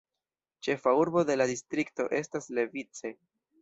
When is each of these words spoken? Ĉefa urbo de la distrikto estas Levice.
Ĉefa 0.67 0.93
urbo 1.03 1.23
de 1.31 1.37
la 1.39 1.49
distrikto 1.53 2.11
estas 2.25 2.53
Levice. 2.61 3.19